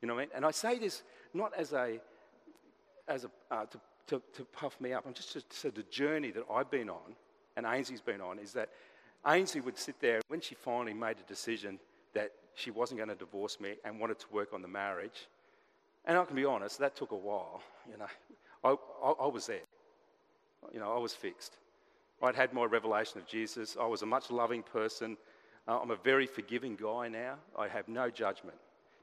[0.00, 0.30] You know what I mean?
[0.34, 2.00] And I say this not as a,
[3.08, 5.04] as a uh, to, to, to, puff me up.
[5.06, 7.14] I'm just to, so the journey that I've been on
[7.56, 8.68] and Ainsley's been on is that
[9.26, 11.78] Ainsley would sit there when she finally made a decision
[12.14, 15.28] that she wasn't going to divorce me and wanted to work on the marriage.
[16.04, 17.62] And I can be honest, that took a while.
[17.90, 18.06] You know,
[18.64, 19.60] I, I, I was there.
[20.72, 21.56] You know, I was fixed.
[22.22, 23.76] I'd had my revelation of Jesus.
[23.80, 25.16] I was a much loving person.
[25.66, 27.34] Uh, I'm a very forgiving guy now.
[27.58, 28.56] I have no judgment.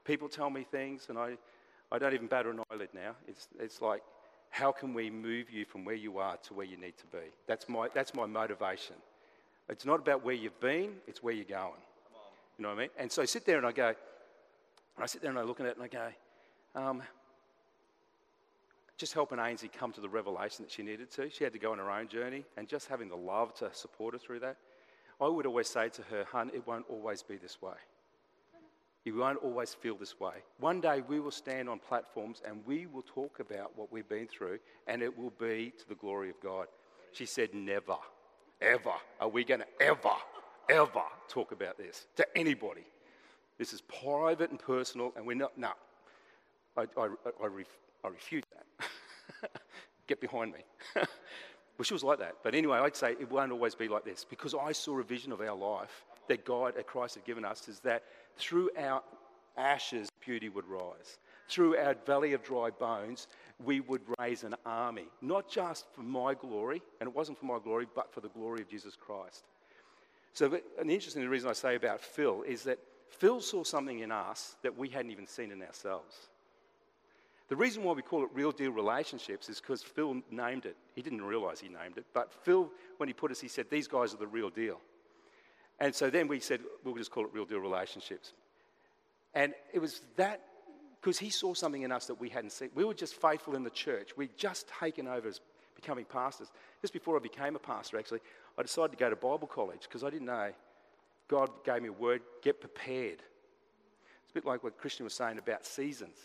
[0.04, 1.36] People tell me things, and I,
[1.92, 3.14] I don't even batter an eyelid now.
[3.28, 4.02] It's, it's like,
[4.48, 7.24] how can we move you from where you are to where you need to be?
[7.46, 8.96] That's my, that's my motivation.
[9.68, 11.72] It's not about where you've been, it's where you're going.
[12.58, 12.90] You know what I mean?
[12.98, 15.60] And so I sit there and I go, and I sit there and I look
[15.60, 16.08] at it and I go,
[16.74, 17.02] um,
[19.00, 21.30] just helping Ainsley come to the revelation that she needed to.
[21.30, 24.14] She had to go on her own journey, and just having the love to support
[24.14, 24.58] her through that.
[25.20, 27.74] I would always say to her, Hun, it won't always be this way.
[29.04, 30.34] You won't always feel this way.
[30.58, 34.26] One day we will stand on platforms and we will talk about what we've been
[34.26, 36.66] through, and it will be to the glory of God.
[37.12, 37.96] She said, Never,
[38.60, 40.12] ever are we going to ever,
[40.68, 42.84] ever talk about this to anybody.
[43.58, 45.70] This is private and personal, and we're not, no.
[46.76, 47.08] I, I,
[47.42, 47.46] I,
[48.04, 49.50] I refute that.
[50.06, 50.60] Get behind me.
[50.94, 52.36] well, she was like that.
[52.42, 55.32] But anyway, I'd say it won't always be like this because I saw a vision
[55.32, 58.04] of our life that God, that Christ had given us, is that
[58.36, 59.02] through our
[59.56, 61.18] ashes, beauty would rise.
[61.48, 63.26] Through our valley of dry bones,
[63.64, 67.58] we would raise an army, not just for my glory, and it wasn't for my
[67.58, 69.44] glory, but for the glory of Jesus Christ.
[70.32, 74.56] So, an interesting reason I say about Phil is that Phil saw something in us
[74.62, 76.28] that we hadn't even seen in ourselves.
[77.50, 80.76] The reason why we call it real deal relationships is because Phil named it.
[80.94, 83.88] He didn't realize he named it, but Phil, when he put us, he said, These
[83.88, 84.80] guys are the real deal.
[85.80, 88.34] And so then we said, We'll just call it real deal relationships.
[89.34, 90.42] And it was that
[91.00, 92.70] because he saw something in us that we hadn't seen.
[92.74, 94.10] We were just faithful in the church.
[94.16, 95.40] We'd just taken over as
[95.74, 96.52] becoming pastors.
[96.82, 98.20] Just before I became a pastor, actually,
[98.56, 100.52] I decided to go to Bible college because I didn't know.
[101.26, 103.22] God gave me a word get prepared.
[104.22, 106.16] It's a bit like what Christian was saying about seasons.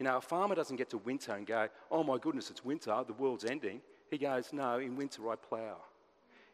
[0.00, 3.04] You know, a farmer doesn't get to winter and go, oh my goodness, it's winter,
[3.06, 3.82] the world's ending.
[4.10, 5.76] He goes, no, in winter I plough.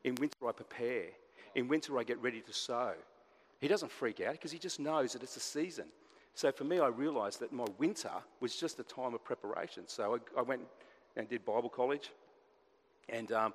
[0.03, 1.07] In winter I prepare.
[1.55, 2.95] In winter I get ready to sow.
[3.61, 5.85] He doesn't freak out because he just knows that it's a season.
[6.35, 9.85] So for me, I realized that my winter was just a time of preparation.
[9.87, 10.63] So I, I went
[11.17, 12.11] and did Bible college.
[13.09, 13.55] And um,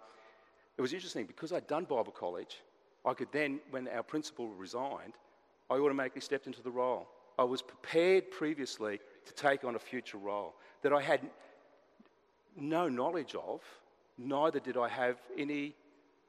[0.77, 2.61] it was interesting because I'd done Bible college,
[3.05, 5.13] I could then, when our principal resigned,
[5.69, 7.09] I automatically stepped into the role.
[7.37, 11.21] I was prepared previously to take on a future role that I had
[12.57, 13.61] no knowledge of,
[14.17, 15.75] neither did I have any,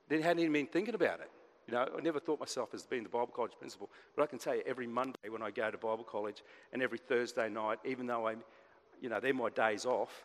[0.08, 1.30] they hadn't even been thinking about it.
[1.66, 4.38] You know, I never thought myself as being the Bible college principal, but I can
[4.38, 8.06] tell you every Monday when I go to Bible college and every Thursday night, even
[8.06, 8.42] though I'm,
[9.00, 10.24] you know, they're my days off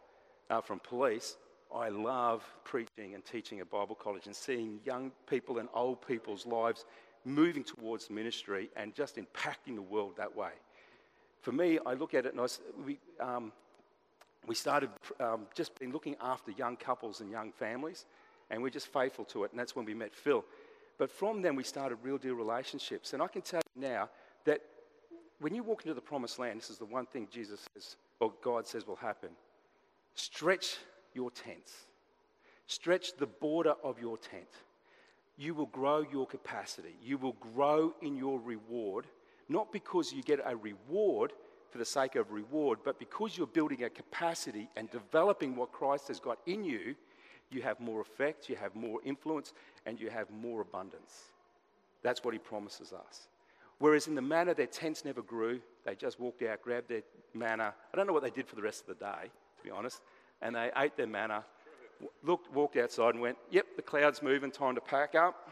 [0.50, 1.38] uh, from police,
[1.74, 6.46] I love preaching and teaching at Bible college and seeing young people and old people's
[6.46, 6.86] lives
[7.26, 10.52] moving towards ministry and just impacting the world that way
[11.42, 12.48] for me, I look at it and I,
[12.86, 13.52] we, um,
[14.48, 18.06] we started um, just been looking after young couples and young families,
[18.50, 20.44] and we're just faithful to it, and that's when we met Phil.
[20.98, 23.14] But from then, we started real deal relationships.
[23.14, 24.10] And I can tell you now
[24.46, 24.62] that
[25.40, 28.34] when you walk into the promised land, this is the one thing Jesus says, or
[28.42, 29.30] God says will happen
[30.16, 30.78] stretch
[31.14, 31.74] your tents,
[32.66, 34.48] stretch the border of your tent.
[35.38, 39.06] You will grow your capacity, you will grow in your reward
[39.50, 41.34] not because you get a reward
[41.70, 46.08] for the sake of reward, but because you're building a capacity and developing what Christ
[46.08, 46.96] has got in you,
[47.50, 49.54] you have more effect, you have more influence,
[49.86, 51.32] and you have more abundance.
[52.04, 53.28] That's what he promises us.
[53.80, 55.62] Whereas in the manna, their tents never grew.
[55.86, 57.74] They just walked out, grabbed their manna.
[57.94, 60.02] I don't know what they did for the rest of the day, to be honest.
[60.42, 61.46] And they ate their manna,
[62.24, 65.50] looked, walked outside and went, Yep, the cloud's moving, time to pack up,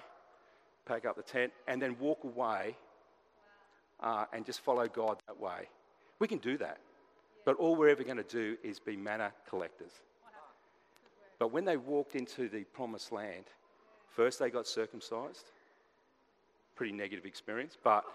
[0.85, 2.75] pack up the tent, and then walk away
[4.05, 5.67] uh, and just follow God that way.
[6.19, 6.77] We can do that.
[7.43, 9.91] But all we're ever going to do is be manna collectors.
[11.37, 13.45] But when they walked into the promised land,
[14.09, 15.51] first they got circumcised.
[16.75, 17.75] Pretty negative experience.
[17.83, 18.05] But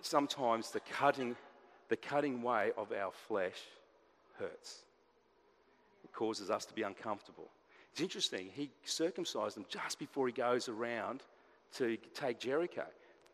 [0.00, 1.34] sometimes the cutting,
[1.88, 3.60] the cutting way of our flesh
[4.38, 4.82] hurts.
[6.04, 7.48] It causes us to be uncomfortable.
[7.92, 11.22] It's interesting, he circumcised them just before he goes around
[11.76, 12.84] to take Jericho.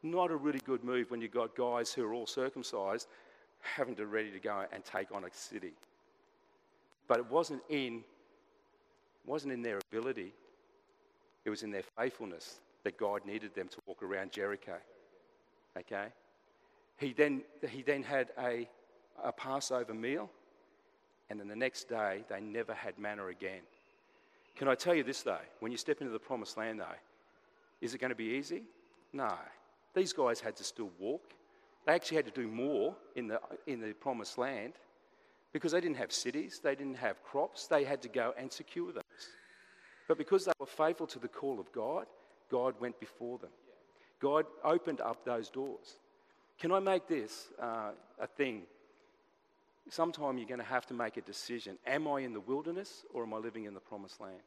[0.02, 3.06] Not a really good move when you've got guys who are all circumcised
[3.60, 5.72] having to ready to go and take on a city.
[7.06, 8.02] But it wasn't in,
[9.26, 10.32] wasn't in their ability,
[11.44, 14.76] it was in their faithfulness that God needed them to walk around Jericho.
[15.78, 16.06] Okay?
[16.98, 18.68] He then, he then had a,
[19.22, 20.30] a Passover meal,
[21.30, 23.60] and then the next day they never had manna again.
[24.56, 25.38] Can I tell you this though?
[25.60, 26.98] When you step into the promised land though,
[27.80, 28.62] is it going to be easy?
[29.12, 29.34] No.
[29.94, 31.34] These guys had to still walk.
[31.86, 34.74] They actually had to do more in the, in the promised land
[35.52, 38.92] because they didn't have cities, they didn't have crops, they had to go and secure
[38.92, 39.02] those.
[40.08, 42.06] But because they were faithful to the call of God,
[42.50, 43.50] God went before them.
[44.20, 45.98] God opened up those doors.
[46.58, 48.62] Can I make this uh, a thing?
[49.88, 51.76] Sometime you're going to have to make a decision.
[51.86, 54.40] Am I in the wilderness or am I living in the promised land?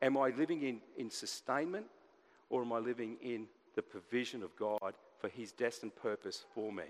[0.00, 1.86] Am I living in, in sustainment
[2.50, 6.84] or am I living in the provision of God for his destined purpose for me?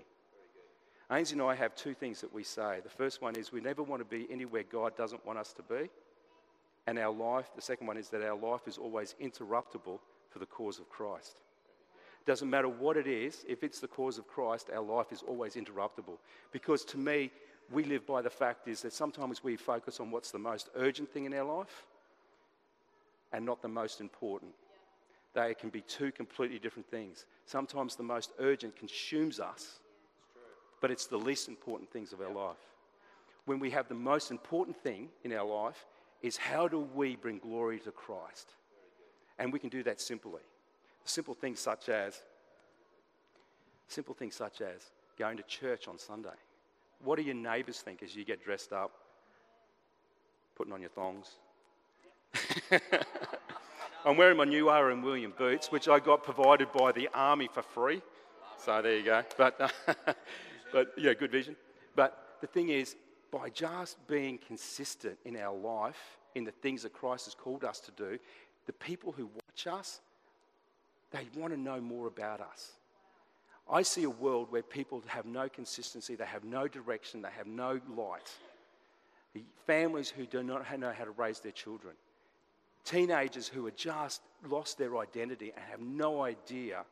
[1.11, 2.79] Ainsley and I have two things that we say.
[2.83, 5.61] The first one is we never want to be anywhere God doesn't want us to
[5.61, 5.89] be.
[6.87, 10.45] And our life, the second one is that our life is always interruptible for the
[10.45, 11.41] cause of Christ.
[12.25, 15.55] Doesn't matter what it is, if it's the cause of Christ, our life is always
[15.55, 16.17] interruptible.
[16.51, 17.31] Because to me,
[17.71, 21.11] we live by the fact is that sometimes we focus on what's the most urgent
[21.11, 21.85] thing in our life
[23.31, 24.51] and not the most important.
[25.35, 27.25] They can be two completely different things.
[27.45, 29.79] Sometimes the most urgent consumes us,
[30.79, 32.55] but it's the least important things of our life.
[33.45, 35.85] When we have the most important thing in our life,
[36.21, 38.53] is how do we bring glory to Christ?
[39.37, 40.41] And we can do that simply.
[41.03, 42.19] Simple things such as
[43.89, 46.29] simple things such as going to church on Sunday.
[47.03, 48.91] What do your neighbours think as you get dressed up,
[50.55, 51.35] putting on your thongs?
[54.05, 55.01] I'm wearing my new R.M.
[55.01, 58.03] William boots, which I got provided by the army for free.
[58.63, 59.23] So there you go.
[59.35, 59.69] But, uh,
[60.71, 61.55] but yeah, good vision.
[61.95, 62.95] But the thing is,
[63.31, 67.79] by just being consistent in our life, in the things that Christ has called us
[67.79, 68.19] to do,
[68.67, 70.01] the people who watch us,
[71.09, 72.73] they want to know more about us.
[73.67, 77.47] I see a world where people have no consistency, they have no direction, they have
[77.47, 78.31] no light.
[79.65, 81.95] Families who do not know how to raise their children
[82.85, 86.85] teenagers who have just lost their identity and have no idea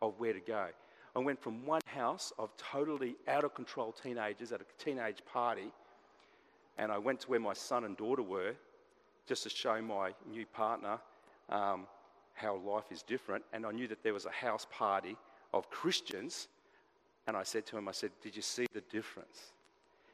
[0.00, 0.66] of where to go.
[1.14, 5.70] I went from one house of totally out of control teenagers at a teenage party,
[6.78, 8.54] and I went to where my son and daughter were
[9.26, 10.98] just to show my new partner
[11.48, 11.86] um,
[12.34, 13.44] how life is different.
[13.52, 15.16] And I knew that there was a house party
[15.52, 16.48] of Christians.
[17.26, 19.52] And I said to him, I said, Did you see the difference?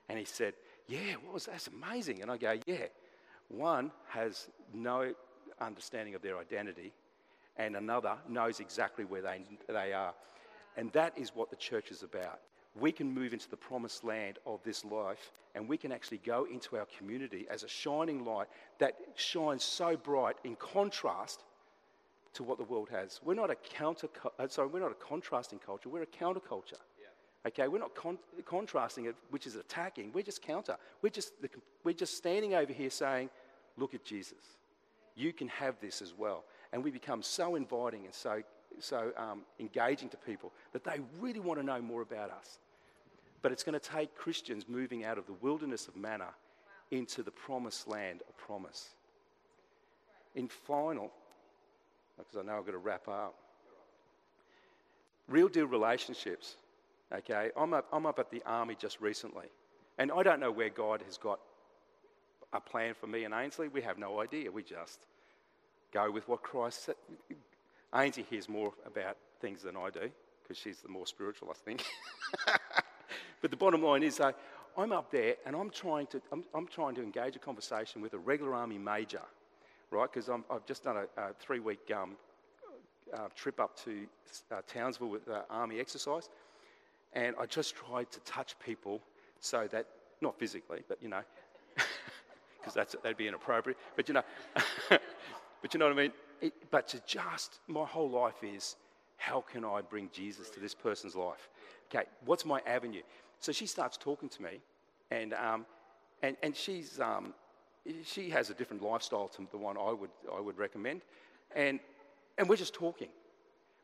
[0.08, 0.54] And he said,
[0.88, 2.22] Yeah, what was that's amazing.
[2.22, 2.86] And I go, Yeah.
[3.48, 5.14] One has no
[5.60, 6.92] understanding of their identity,
[7.56, 10.14] and another knows exactly where they, they are.
[10.76, 12.40] And that is what the church is about.
[12.78, 16.46] We can move into the promised land of this life, and we can actually go
[16.52, 18.46] into our community as a shining light
[18.78, 21.44] that shines so bright in contrast
[22.34, 23.20] to what the world has.
[23.24, 24.08] We're not a counter,
[24.38, 25.88] uh, sorry, we're not a contrasting culture.
[25.88, 26.78] We're a counterculture.
[27.46, 30.10] Okay, we're not con- contrasting it, which is attacking.
[30.12, 30.76] We're just counter.
[31.02, 31.48] We're just, the,
[31.84, 33.30] we're just standing over here saying,
[33.78, 34.56] look at Jesus.
[35.14, 36.44] You can have this as well.
[36.72, 38.42] And we become so inviting and so,
[38.78, 42.58] so um, engaging to people that they really want to know more about us.
[43.42, 46.28] But it's going to take Christians moving out of the wilderness of manna
[46.90, 48.90] into the promised land of promise.
[50.34, 51.12] In final,
[52.16, 53.34] because I know I've got to wrap up,
[55.28, 56.56] real deal relationships
[57.12, 59.46] Okay, I'm up, I'm up at the army just recently,
[59.96, 61.40] and I don't know where God has got
[62.52, 63.68] a plan for me and Ainsley.
[63.68, 64.50] We have no idea.
[64.50, 65.06] We just
[65.92, 66.94] go with what Christ said.
[67.94, 70.10] Ainsley hears more about things than I do
[70.42, 71.84] because she's the more spiritual, I think.
[73.42, 74.32] but the bottom line is, uh,
[74.76, 78.14] I'm up there and I'm trying to I'm, I'm, trying to engage a conversation with
[78.14, 79.22] a regular army major,
[79.90, 80.10] right?
[80.10, 82.16] Because I've just done a, a three-week um,
[83.12, 84.06] uh, trip up to
[84.52, 86.28] uh, Townsville with uh, army exercise.
[87.14, 89.00] And I just tried to touch people
[89.40, 89.86] so that,
[90.20, 91.22] not physically, but you know,
[92.60, 94.22] because that'd be inappropriate, but you know,
[94.88, 96.12] but you know what I mean?
[96.40, 98.76] It, but to just, my whole life is,
[99.16, 101.48] how can I bring Jesus to this person's life?
[101.90, 103.02] Okay, what's my avenue?
[103.40, 104.60] So she starts talking to me,
[105.10, 105.66] and, um,
[106.22, 107.34] and, and she's, um,
[108.04, 111.02] she has a different lifestyle to the one I would, I would recommend.
[111.54, 111.80] And,
[112.36, 113.08] and we're just talking,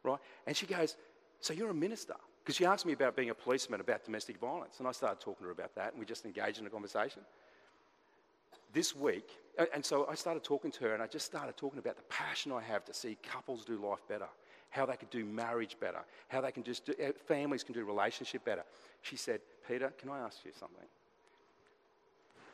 [0.03, 0.19] right?
[0.47, 0.97] And she goes,
[1.41, 2.15] So you're a minister?
[2.45, 5.45] Because she asked me about being a policeman about domestic violence, and I started talking
[5.45, 7.23] to her about that, and we just engaged in a conversation.
[8.75, 9.29] This week,
[9.73, 12.53] and so I started talking to her, and I just started talking about the passion
[12.53, 14.27] I have to see couples do life better,
[14.71, 17.85] how they can do marriage better, how they can just do, uh, families can do
[17.85, 18.65] relationship better.
[19.03, 20.85] She said, Peter, can I ask you something?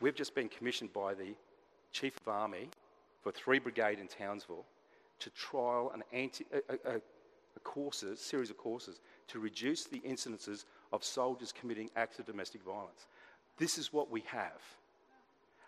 [0.00, 1.34] We've just been commissioned by the
[1.92, 2.68] Chief of Army
[3.22, 4.64] for 3 Brigade in Townsville
[5.20, 7.00] to trial an anti, a, a, a-
[7.56, 12.62] a courses, series of courses to reduce the incidences of soldiers committing acts of domestic
[12.62, 13.06] violence.
[13.58, 14.62] This is what we have.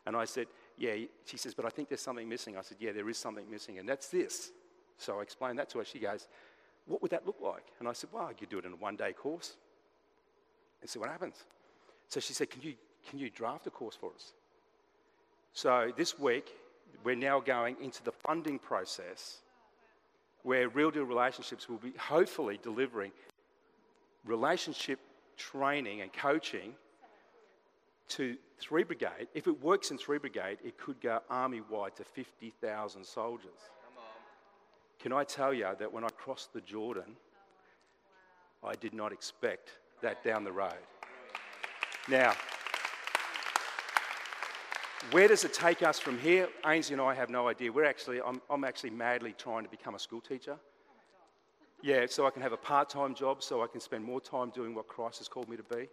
[0.07, 0.46] And I said,
[0.76, 0.94] Yeah.
[1.24, 2.57] She says, But I think there's something missing.
[2.57, 4.50] I said, Yeah, there is something missing, and that's this.
[4.98, 5.84] So I explained that to her.
[5.84, 6.28] She goes,
[6.86, 7.64] What would that look like?
[7.78, 9.55] And I said, Well, I could do it in a one day course
[10.80, 11.44] and see what happens.
[12.09, 12.74] So she said, Can you,
[13.09, 14.32] can you draft a course for us?
[15.55, 16.50] So this week,
[17.05, 19.38] we're now going into the funding process
[20.42, 23.12] where Real Deal Relationships will be hopefully delivering
[24.24, 24.98] relationship
[25.36, 26.74] training and coaching
[28.09, 29.28] to 3 Brigade.
[29.34, 33.50] If it works in 3 Brigade, it could go army wide to 50,000 soldiers.
[34.98, 37.16] Can I tell you that when I crossed the Jordan,
[38.62, 40.74] I did not expect that down the road.
[42.09, 42.34] Now,
[45.11, 46.48] where does it take us from here?
[46.64, 47.72] Ainsley and I have no idea.
[47.72, 50.57] We're actually, I'm, I'm actually madly trying to become a school teacher.
[51.82, 54.50] Yeah, so I can have a part time job, so I can spend more time
[54.50, 55.88] doing what Christ has called me to be.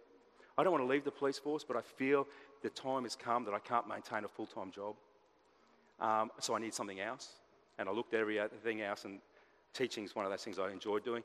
[0.60, 2.26] I don't want to leave the police force, but I feel
[2.62, 4.94] the time has come that I can't maintain a full time job.
[5.98, 7.30] Um, so I need something else.
[7.78, 9.20] And I looked at everything else, and
[9.72, 11.22] teaching is one of those things I enjoy doing.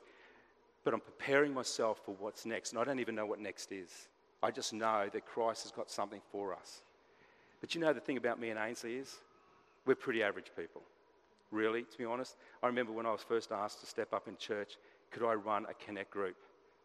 [0.84, 4.08] But I'm preparing myself for what's next, and I don't even know what next is.
[4.42, 6.80] I just know that Christ has got something for us.
[7.60, 9.16] But you know, the thing about me and Ainsley is
[9.84, 10.80] we're pretty average people.
[11.50, 12.36] Really, to be honest.
[12.62, 14.78] I remember when I was first asked to step up in church,
[15.10, 16.36] could I run a connect group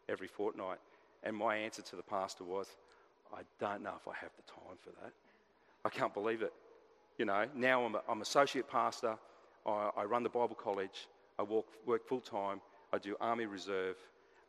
[0.08, 0.78] every fortnight?
[1.22, 2.68] And my answer to the pastor was,
[3.34, 5.12] I don't know if I have the time for that.
[5.84, 6.52] I can't believe it.
[7.18, 9.16] You know, now I'm, a, I'm associate pastor,
[9.66, 11.08] I, I run the Bible college,
[11.38, 12.60] I walk, work full time,
[12.92, 13.96] I do Army Reserve,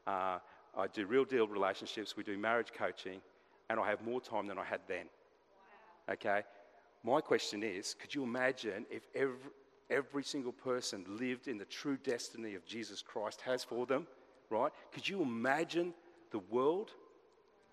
[0.08, 0.40] uh,
[0.76, 3.22] I do real deal relationships, we do marriage coaching,
[3.70, 5.06] and I have more time than I had then.
[6.10, 6.44] Okay?
[7.04, 9.36] My question is could you imagine if every,
[9.90, 14.08] every single person lived in the true destiny of Jesus Christ has for them,
[14.50, 14.72] right?
[14.94, 15.94] Could you imagine
[16.34, 16.92] the world?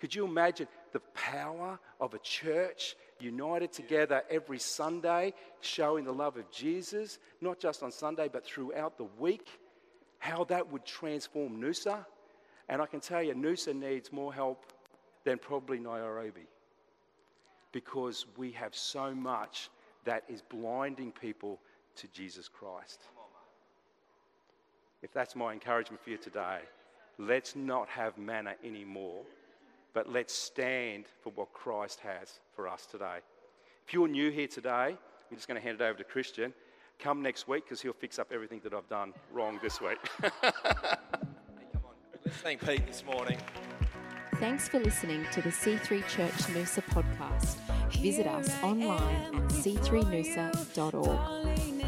[0.00, 6.36] Could you imagine the power of a church united together every Sunday, showing the love
[6.36, 9.48] of Jesus, not just on Sunday, but throughout the week?
[10.18, 12.06] How that would transform Noosa.
[12.68, 14.64] And I can tell you, Noosa needs more help
[15.24, 16.46] than probably Nairobi
[17.72, 19.70] because we have so much
[20.04, 21.58] that is blinding people
[21.96, 23.02] to Jesus Christ.
[25.02, 26.60] If that's my encouragement for you today,
[27.20, 29.22] let's not have manna anymore,
[29.92, 33.18] but let's stand for what Christ has for us today.
[33.86, 34.96] If you're new here today,
[35.30, 36.52] I'm just going to hand it over to Christian.
[36.98, 39.98] Come next week because he'll fix up everything that I've done wrong this week.
[40.42, 41.94] Hey, come on.
[42.24, 43.38] Let's thank Pete this morning.
[44.36, 47.56] Thanks for listening to the C3 Church Noosa podcast.
[48.00, 51.04] Visit us online at c3noosa.org.
[51.04, 51.79] Darling,